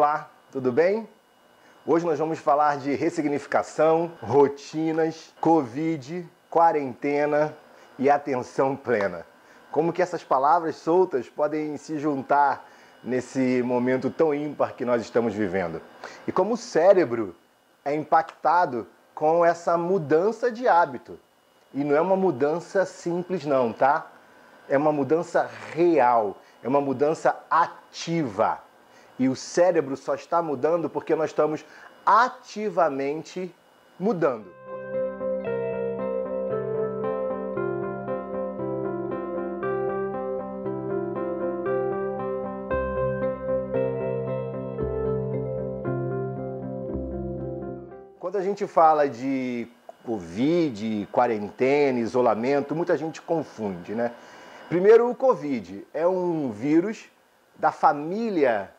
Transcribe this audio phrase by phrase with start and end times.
[0.00, 1.06] Olá, tudo bem?
[1.84, 7.54] Hoje nós vamos falar de ressignificação, rotinas, Covid, quarentena
[7.98, 9.26] e atenção plena.
[9.70, 12.66] Como que essas palavras soltas podem se juntar
[13.04, 15.82] nesse momento tão ímpar que nós estamos vivendo?
[16.26, 17.36] E como o cérebro
[17.84, 21.20] é impactado com essa mudança de hábito.
[21.74, 24.10] E não é uma mudança simples não, tá?
[24.66, 28.69] É uma mudança real, é uma mudança ativa.
[29.20, 31.62] E o cérebro só está mudando porque nós estamos
[32.06, 33.54] ativamente
[33.98, 34.50] mudando.
[48.18, 49.68] Quando a gente fala de
[50.02, 54.12] Covid, quarentena, isolamento, muita gente confunde, né?
[54.70, 57.04] Primeiro, o Covid é um vírus
[57.58, 58.70] da família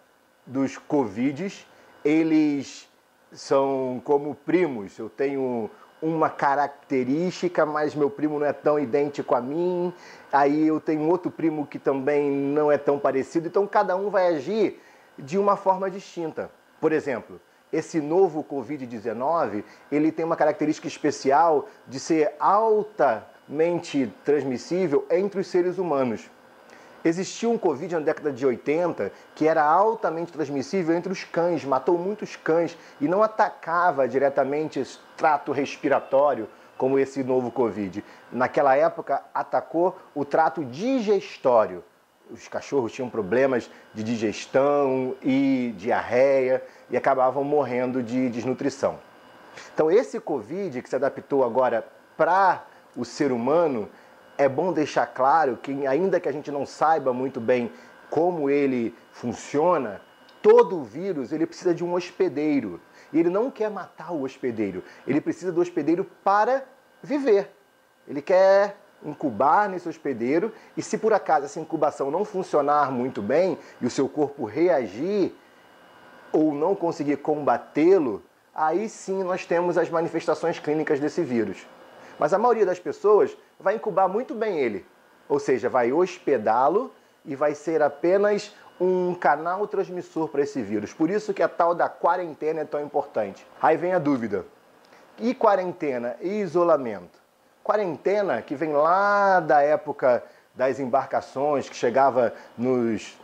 [0.51, 1.65] dos Covides.
[2.03, 2.89] Eles
[3.31, 4.99] são como primos.
[4.99, 5.69] Eu tenho
[6.01, 9.93] uma característica, mas meu primo não é tão idêntico a mim.
[10.31, 13.47] Aí eu tenho outro primo que também não é tão parecido.
[13.47, 14.81] Então cada um vai agir
[15.17, 16.51] de uma forma distinta.
[16.79, 17.39] Por exemplo,
[17.71, 25.47] esse novo Covid-19, ele tem uma característica especial de ser alta mente transmissível entre os
[25.47, 26.29] seres humanos.
[27.03, 31.97] Existia um Covid na década de 80 que era altamente transmissível entre os cães, matou
[31.97, 38.03] muitos cães e não atacava diretamente esse trato respiratório como esse novo Covid.
[38.31, 41.83] Naquela época, atacou o trato digestório.
[42.29, 48.97] Os cachorros tinham problemas de digestão e diarreia e acabavam morrendo de desnutrição.
[49.73, 51.85] Então, esse Covid que se adaptou agora
[52.17, 52.63] para
[52.95, 53.89] o ser humano,
[54.41, 57.71] é bom deixar claro que, ainda que a gente não saiba muito bem
[58.09, 60.01] como ele funciona,
[60.41, 62.81] todo vírus ele precisa de um hospedeiro.
[63.13, 66.63] E ele não quer matar o hospedeiro, ele precisa do hospedeiro para
[67.03, 67.51] viver.
[68.07, 73.57] Ele quer incubar nesse hospedeiro e se por acaso essa incubação não funcionar muito bem
[73.79, 75.33] e o seu corpo reagir
[76.31, 78.23] ou não conseguir combatê-lo,
[78.53, 81.65] aí sim nós temos as manifestações clínicas desse vírus.
[82.17, 84.85] Mas a maioria das pessoas vai incubar muito bem ele,
[85.27, 86.91] ou seja, vai hospedá-lo
[87.25, 90.91] e vai ser apenas um canal transmissor para esse vírus.
[90.91, 93.45] Por isso que a tal da quarentena é tão importante.
[93.61, 94.45] Aí vem a dúvida:
[95.19, 97.19] e quarentena e isolamento?
[97.63, 100.23] Quarentena que vem lá da época
[100.55, 103.17] das embarcações que chegava nos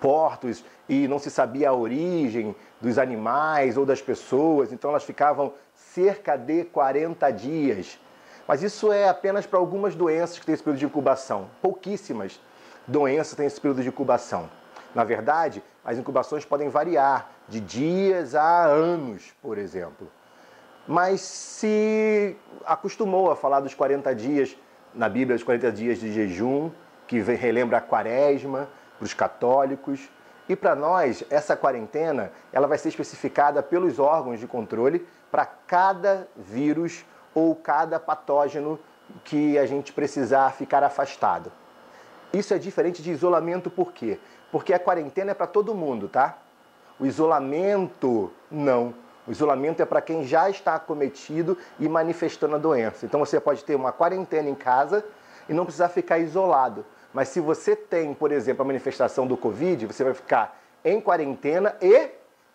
[0.00, 5.52] portos e não se sabia a origem dos animais ou das pessoas, então elas ficavam
[5.74, 7.98] cerca de 40 dias
[8.46, 11.48] mas isso é apenas para algumas doenças que têm esse período de incubação.
[11.62, 12.40] Pouquíssimas
[12.86, 14.50] doenças têm esse período de incubação.
[14.94, 20.10] Na verdade, as incubações podem variar de dias a anos, por exemplo.
[20.86, 24.56] Mas se acostumou a falar dos 40 dias
[24.94, 26.70] na Bíblia, os 40 dias de jejum,
[27.06, 28.68] que relembra a quaresma
[28.98, 30.10] para os católicos.
[30.48, 36.28] E para nós, essa quarentena ela vai ser especificada pelos órgãos de controle para cada
[36.36, 38.78] vírus ou cada patógeno
[39.24, 41.50] que a gente precisar ficar afastado.
[42.32, 44.18] Isso é diferente de isolamento por quê?
[44.50, 46.36] Porque a quarentena é para todo mundo, tá?
[46.98, 48.94] O isolamento não.
[49.26, 53.06] O isolamento é para quem já está acometido e manifestando a doença.
[53.06, 55.04] Então você pode ter uma quarentena em casa
[55.48, 56.84] e não precisar ficar isolado.
[57.14, 61.74] Mas se você tem, por exemplo, a manifestação do Covid, você vai ficar em quarentena
[61.80, 62.10] e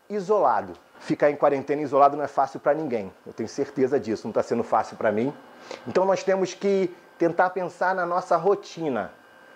[0.07, 3.11] isolado ficar em quarentena isolado não é fácil para ninguém.
[3.25, 5.33] Eu tenho certeza disso, não está sendo fácil para mim.
[5.87, 9.11] Então nós temos que tentar pensar na nossa rotina.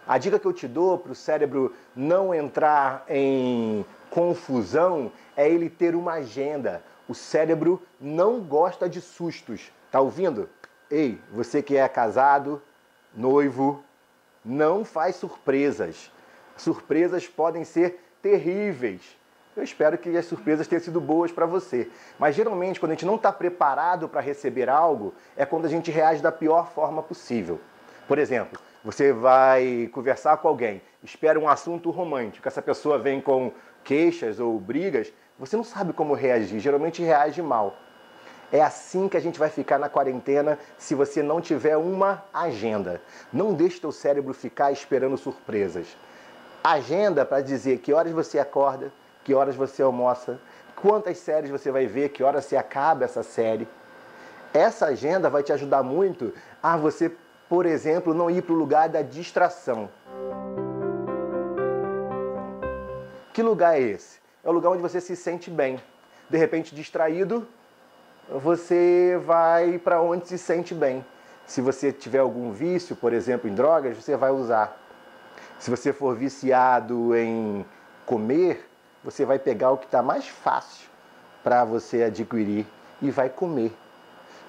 [0.08, 5.70] A dica que eu te dou para o cérebro não entrar em confusão é ele
[5.70, 6.84] ter uma agenda.
[7.08, 9.72] O cérebro não gosta de sustos.
[9.92, 10.50] Tá ouvindo?
[10.90, 12.62] Ei, você que é casado,
[13.16, 13.84] noivo,
[14.44, 16.12] não faz surpresas.
[16.58, 19.18] Surpresas podem ser terríveis.
[19.56, 21.90] Eu espero que as surpresas tenham sido boas para você.
[22.18, 25.92] Mas geralmente, quando a gente não está preparado para receber algo, é quando a gente
[25.92, 27.60] reage da pior forma possível.
[28.08, 33.52] Por exemplo, você vai conversar com alguém, espera um assunto romântico, essa pessoa vem com
[33.84, 37.78] queixas ou brigas, você não sabe como reagir, geralmente reage mal.
[38.54, 43.02] É assim que a gente vai ficar na quarentena se você não tiver uma agenda.
[43.34, 45.98] Não deixe teu cérebro ficar esperando surpresas.
[46.64, 50.40] Agenda para dizer que horas você acorda, que horas você almoça,
[50.76, 53.68] quantas séries você vai ver, que horas se acaba essa série.
[54.54, 57.12] Essa agenda vai te ajudar muito a você,
[57.50, 59.90] por exemplo, não ir para o lugar da distração.
[63.34, 64.24] Que lugar é esse?
[64.44, 65.80] é o lugar onde você se sente bem.
[66.30, 67.48] De repente, distraído,
[68.30, 71.06] você vai para onde se sente bem.
[71.46, 74.80] Se você tiver algum vício, por exemplo, em drogas, você vai usar.
[75.60, 77.66] Se você for viciado em
[78.06, 78.70] comer,
[79.04, 80.90] você vai pegar o que está mais fácil
[81.44, 82.66] para você adquirir
[83.02, 83.76] e vai comer.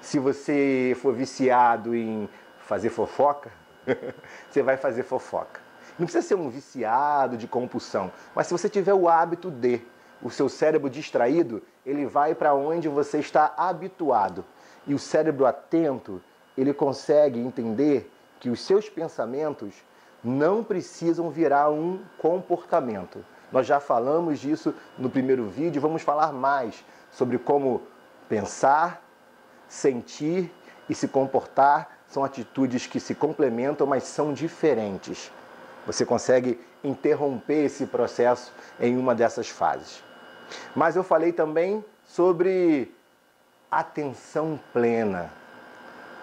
[0.01, 2.29] Se você for viciado em
[2.59, 3.51] fazer fofoca,
[4.51, 5.61] você vai fazer fofoca.
[5.99, 9.81] Não precisa ser um viciado de compulsão, mas se você tiver o hábito de,
[10.25, 14.45] o seu cérebro distraído, ele vai para onde você está habituado.
[14.87, 16.21] E o cérebro atento,
[16.57, 18.11] ele consegue entender
[18.41, 19.75] que os seus pensamentos
[20.23, 23.23] não precisam virar um comportamento.
[23.53, 27.83] Nós já falamos disso no primeiro vídeo, vamos falar mais sobre como
[28.27, 29.05] pensar,
[29.69, 30.51] sentir
[30.89, 35.31] e se comportar são atitudes que se complementam, mas são diferentes.
[35.87, 40.03] Você consegue interromper esse processo em uma dessas fases.
[40.75, 42.93] Mas eu falei também sobre
[43.71, 45.33] atenção plena,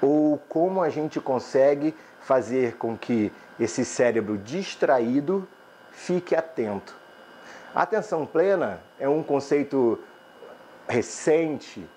[0.01, 5.47] ou como a gente consegue fazer com que esse cérebro distraído
[5.91, 6.95] fique atento.
[7.73, 10.00] Atenção plena é um conceito
[10.88, 11.88] recente,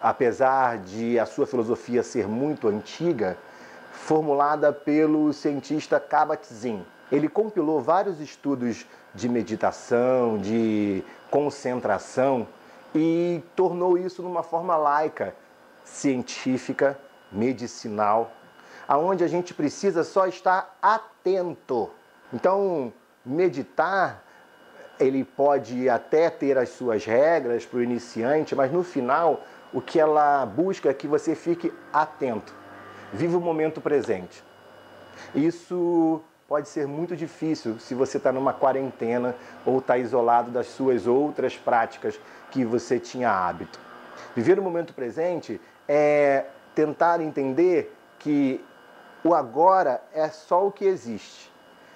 [0.00, 3.36] apesar de a sua filosofia ser muito antiga,
[3.92, 6.82] formulada pelo cientista Kabat-Zinn.
[7.12, 12.48] Ele compilou vários estudos de meditação, de concentração
[12.94, 15.36] e tornou isso numa forma laica,
[15.84, 16.98] científica,
[17.30, 18.32] medicinal,
[18.88, 21.90] aonde a gente precisa só estar atento.
[22.32, 22.90] Então,
[23.24, 24.24] meditar
[24.98, 29.42] ele pode até ter as suas regras para o iniciante, mas no final
[29.72, 32.54] o que ela busca é que você fique atento.
[33.12, 34.42] Viva o momento presente.
[35.34, 36.22] Isso
[36.52, 39.34] pode ser muito difícil se você está numa quarentena
[39.64, 42.20] ou está isolado das suas outras práticas
[42.50, 43.80] que você tinha hábito.
[44.36, 45.58] Viver o momento presente
[45.88, 46.44] é
[46.74, 48.62] tentar entender que
[49.24, 51.50] o agora é só o que existe.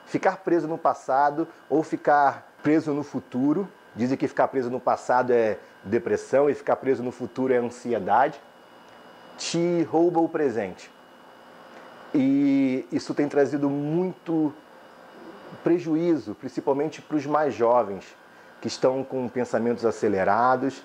[0.06, 5.34] Ficar preso no passado ou ficar preso no futuro, dizem que ficar preso no passado
[5.34, 8.40] é depressão e ficar preso no futuro é ansiedade,
[9.36, 10.95] te rouba o presente.
[12.18, 14.50] E isso tem trazido muito
[15.62, 18.06] prejuízo, principalmente para os mais jovens,
[18.58, 20.82] que estão com pensamentos acelerados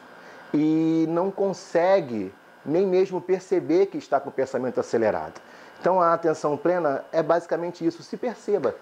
[0.54, 2.34] e não consegue
[2.66, 5.40] nem mesmo perceber que está com o pensamento acelerado.
[5.80, 8.76] Então a atenção plena é basicamente isso, se perceba.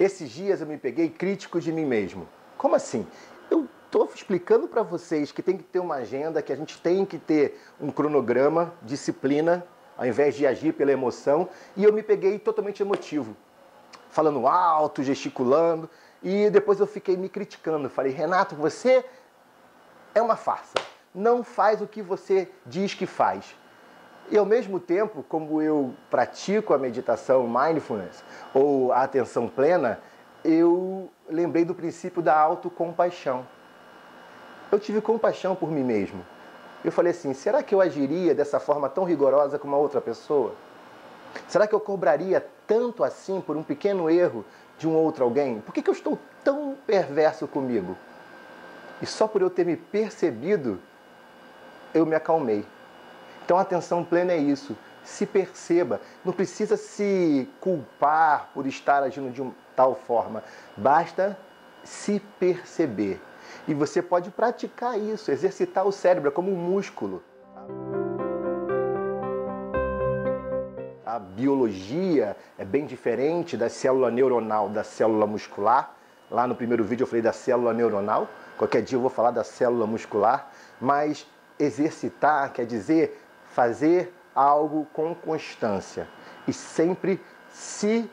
[0.00, 2.26] Esses dias eu me peguei crítico de mim mesmo.
[2.56, 3.06] Como assim?
[3.50, 7.04] Eu estou explicando para vocês que tem que ter uma agenda, que a gente tem
[7.04, 9.66] que ter um cronograma, disciplina,
[9.98, 13.36] ao invés de agir pela emoção, e eu me peguei totalmente emotivo,
[14.10, 15.90] falando alto, gesticulando,
[16.22, 17.90] e depois eu fiquei me criticando.
[17.90, 19.04] Falei, Renato, você
[20.14, 20.74] é uma farsa.
[21.12, 23.56] Não faz o que você diz que faz.
[24.30, 28.22] E ao mesmo tempo, como eu pratico a meditação mindfulness
[28.54, 29.98] ou a atenção plena,
[30.44, 33.46] eu lembrei do princípio da autocompaixão.
[34.70, 36.24] Eu tive compaixão por mim mesmo.
[36.84, 40.54] Eu falei assim: será que eu agiria dessa forma tão rigorosa com uma outra pessoa?
[41.46, 44.44] Será que eu cobraria tanto assim por um pequeno erro
[44.78, 45.60] de um outro alguém?
[45.60, 47.96] Por que, que eu estou tão perverso comigo?
[49.00, 50.78] E só por eu ter me percebido,
[51.94, 52.64] eu me acalmei.
[53.44, 54.76] Então atenção plena é isso.
[55.04, 56.00] Se perceba.
[56.24, 60.42] Não precisa se culpar por estar agindo de tal forma.
[60.76, 61.38] Basta
[61.82, 63.20] se perceber.
[63.66, 67.22] E você pode praticar isso, exercitar o cérebro é como um músculo.
[71.04, 75.94] A biologia é bem diferente da célula neuronal da célula muscular.
[76.30, 78.28] Lá no primeiro vídeo eu falei da célula neuronal.
[78.58, 80.50] Qualquer dia eu vou falar da célula muscular.
[80.80, 81.26] Mas
[81.58, 86.06] exercitar quer dizer fazer algo com constância
[86.46, 88.08] e sempre se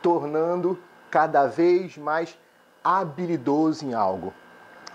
[0.00, 0.78] tornando
[1.10, 2.38] cada vez mais
[2.84, 4.32] habilidoso em algo.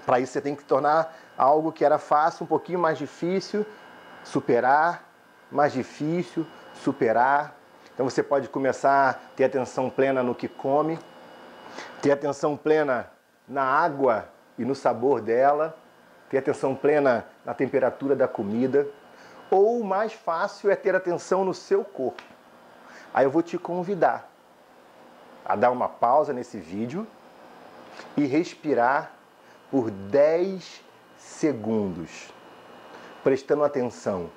[0.05, 3.65] Para isso você tem que tornar algo que era fácil um pouquinho mais difícil,
[4.23, 5.03] superar,
[5.51, 7.55] mais difícil, superar.
[7.93, 10.99] Então você pode começar a ter atenção plena no que come,
[12.01, 13.09] ter atenção plena
[13.47, 15.77] na água e no sabor dela,
[16.29, 18.87] ter atenção plena na temperatura da comida,
[19.49, 22.23] ou o mais fácil é ter atenção no seu corpo.
[23.13, 24.27] Aí eu vou te convidar
[25.45, 27.05] a dar uma pausa nesse vídeo
[28.17, 29.11] e respirar
[29.73, 30.83] por 10
[31.17, 32.31] segundos,
[33.23, 34.29] prestando atenção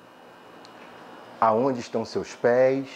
[1.39, 2.87] aonde estão seus pés,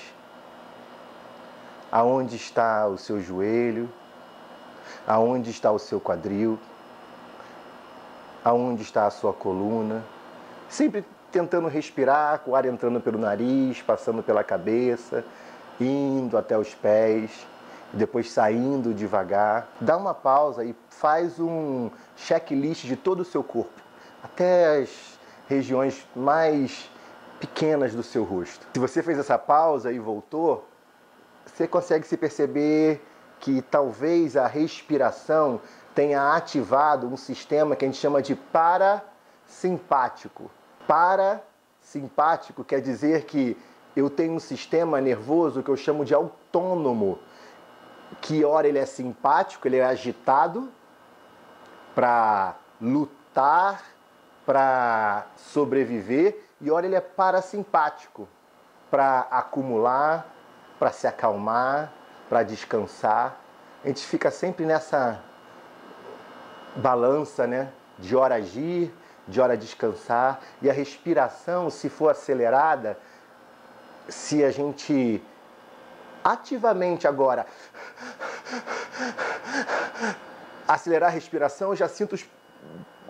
[1.92, 3.88] aonde está o seu joelho,
[5.06, 6.58] aonde está o seu quadril,
[8.44, 10.04] aonde está a sua coluna,
[10.68, 15.24] sempre tentando respirar, com o ar entrando pelo nariz, passando pela cabeça,
[15.80, 17.46] indo até os pés,
[17.94, 19.68] depois saindo devagar.
[19.80, 23.82] Dá uma pausa e faz um checklist de todo o seu corpo,
[24.24, 26.90] até as regiões mais
[27.40, 28.66] pequenas do seu rosto.
[28.74, 30.66] Se você fez essa pausa e voltou,
[31.46, 33.06] você consegue se perceber
[33.40, 35.60] que talvez a respiração
[35.94, 40.50] tenha ativado um sistema que a gente chama de parasimpático.
[40.88, 43.58] Parasimpático quer dizer que
[43.96, 47.20] eu tenho um sistema nervoso que eu chamo de autônomo,
[48.20, 50.72] que ora ele é simpático, ele é agitado
[51.96, 53.84] para lutar,
[54.46, 58.28] para sobreviver, e ora ele é parasimpático
[58.90, 60.28] para acumular,
[60.78, 61.92] para se acalmar,
[62.28, 63.38] para descansar.
[63.84, 65.22] A gente fica sempre nessa
[66.76, 67.72] balança, né?
[67.98, 68.94] De hora agir,
[69.28, 70.40] de hora descansar.
[70.62, 72.98] E a respiração, se for acelerada,
[74.08, 75.24] se a gente
[76.24, 77.46] ativamente agora
[80.68, 82.26] acelerar a respiração, eu já sinto os,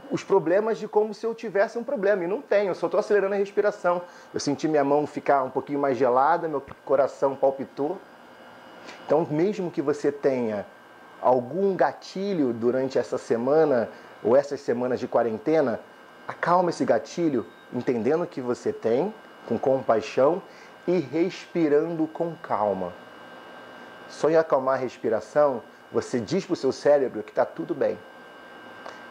[0.09, 2.23] os problemas de como se eu tivesse um problema.
[2.23, 4.01] E não tenho, eu só estou acelerando a respiração.
[4.33, 7.99] Eu senti minha mão ficar um pouquinho mais gelada, meu coração palpitou.
[9.05, 10.65] Então, mesmo que você tenha
[11.21, 13.89] algum gatilho durante essa semana
[14.23, 15.79] ou essas semanas de quarentena,
[16.27, 19.13] acalma esse gatilho, entendendo que você tem,
[19.47, 20.41] com compaixão
[20.87, 22.93] e respirando com calma.
[24.09, 25.61] Só em acalmar a respiração,
[25.91, 27.97] você diz para o seu cérebro que está tudo bem.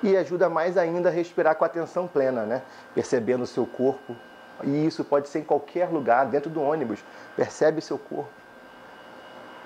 [0.03, 2.63] E ajuda mais ainda a respirar com atenção plena, né?
[2.95, 4.17] Percebendo o seu corpo.
[4.65, 7.05] E isso pode ser em qualquer lugar, dentro do ônibus.
[7.37, 8.31] Percebe seu corpo.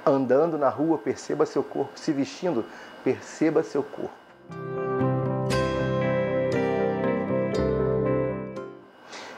[0.05, 1.99] Andando na rua, perceba seu corpo.
[1.99, 2.65] Se vestindo,
[3.03, 4.13] perceba seu corpo.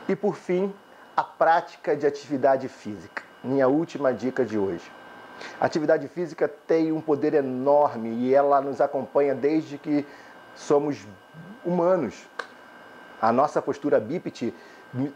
[0.08, 0.72] E por fim,
[1.16, 3.22] a prática de atividade física.
[3.42, 4.90] Minha última dica de hoje.
[5.58, 10.06] A atividade física tem um poder enorme e ela nos acompanha desde que
[10.54, 11.06] somos
[11.64, 12.28] humanos.
[13.20, 14.52] A nossa postura bípede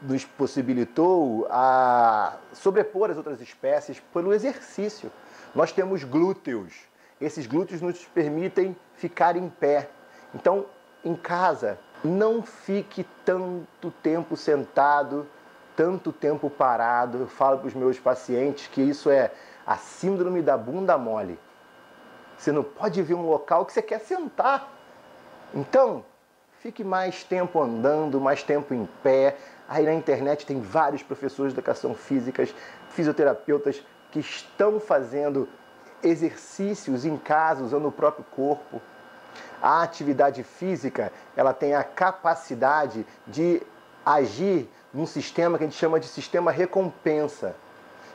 [0.03, 5.11] nos possibilitou a sobrepor as outras espécies pelo exercício.
[5.55, 6.75] Nós temos glúteos.
[7.21, 9.91] Esses glúteos nos permitem ficar em pé.
[10.35, 10.67] Então,
[11.05, 15.27] em casa, não fique tanto tempo sentado,
[15.81, 17.21] tanto tempo parado.
[17.21, 19.31] Eu falo para os meus pacientes que isso é
[19.67, 21.41] a síndrome da bunda mole.
[22.37, 24.71] Você não pode ver um local que você quer sentar.
[25.55, 26.05] Então,
[26.59, 29.39] fique mais tempo andando, mais tempo em pé.
[29.67, 32.47] Aí na internet tem vários professores de educação física,
[32.91, 35.49] fisioterapeutas que estão fazendo
[36.03, 38.83] exercícios em casa usando o próprio corpo.
[39.63, 43.63] A atividade física, ela tem a capacidade de
[44.05, 47.55] agir num sistema que a gente chama de sistema recompensa,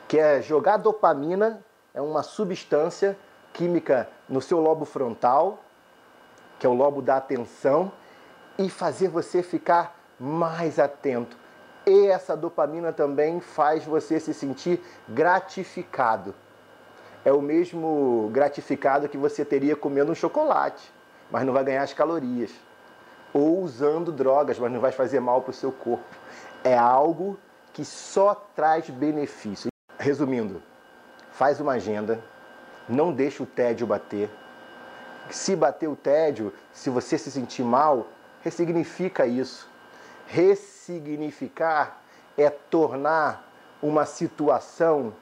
[0.06, 1.64] que é jogar dopamina,
[1.94, 3.16] é uma substância
[3.52, 5.58] química no seu lobo frontal,
[6.58, 7.90] que é o lobo da atenção,
[8.58, 11.36] e fazer você ficar mais atento.
[11.86, 16.34] E essa dopamina também faz você se sentir gratificado.
[17.24, 20.92] É o mesmo gratificado que você teria comendo um chocolate,
[21.30, 22.52] mas não vai ganhar as calorias.
[23.32, 26.04] Ou usando drogas, mas não vai fazer mal para o seu corpo.
[26.64, 27.38] É algo
[27.72, 29.68] que só traz benefício.
[29.98, 30.62] Resumindo,
[31.30, 32.22] faz uma agenda,
[32.88, 34.30] não deixa o tédio bater.
[35.30, 38.06] Se bater o tédio, se você se sentir mal,
[38.42, 39.68] ressignifica isso.
[40.26, 42.00] Ressignificar
[42.36, 43.46] é tornar
[43.82, 45.14] uma situação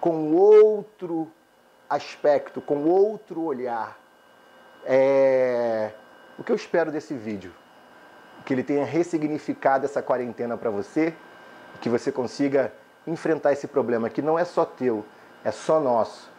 [0.00, 1.30] com outro
[1.88, 3.98] aspecto, com outro olhar.
[4.84, 5.92] É...
[6.38, 7.52] O que eu espero desse vídeo?
[8.48, 11.12] Que ele tenha ressignificado essa quarentena para você,
[11.82, 12.72] que você consiga
[13.06, 15.04] enfrentar esse problema que não é só teu,
[15.44, 16.30] é só nosso,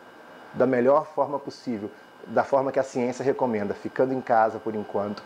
[0.55, 1.91] da melhor forma possível,
[2.25, 5.21] da forma que a ciência recomenda, ficando em casa por enquanto,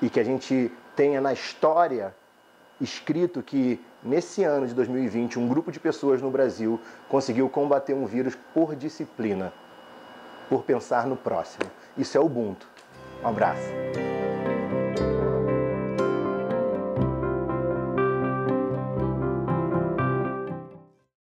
[0.00, 2.14] e que a gente tenha na história
[2.80, 8.06] escrito que nesse ano de 2020 um grupo de pessoas no Brasil conseguiu combater um
[8.06, 9.52] vírus por disciplina,
[10.48, 11.68] por pensar no próximo.
[11.96, 12.68] Isso é Ubuntu.
[13.24, 13.66] Um abraço.